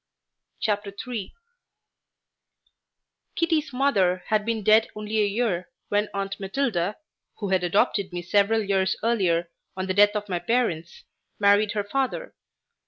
[0.61, 1.35] CHAPTER III
[3.35, 6.97] Kitty's mother had been dead only a year when Aunt Matilda,
[7.37, 11.03] who had adopted me several years earlier on the death of my parents,
[11.37, 12.33] married her father.